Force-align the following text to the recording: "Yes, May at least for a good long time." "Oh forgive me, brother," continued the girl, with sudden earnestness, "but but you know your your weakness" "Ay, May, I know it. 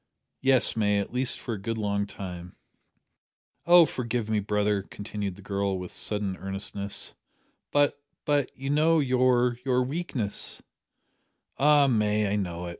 "Yes, 0.41 0.75
May 0.75 0.97
at 0.99 1.13
least 1.13 1.39
for 1.39 1.53
a 1.53 1.61
good 1.61 1.77
long 1.77 2.07
time." 2.07 2.55
"Oh 3.67 3.85
forgive 3.85 4.31
me, 4.31 4.39
brother," 4.39 4.81
continued 4.81 5.35
the 5.35 5.43
girl, 5.43 5.77
with 5.77 5.93
sudden 5.93 6.37
earnestness, 6.37 7.13
"but 7.71 8.01
but 8.25 8.49
you 8.57 8.71
know 8.71 8.97
your 8.99 9.59
your 9.63 9.83
weakness" 9.83 10.59
"Ay, 11.59 11.85
May, 11.85 12.27
I 12.33 12.35
know 12.35 12.65
it. 12.65 12.69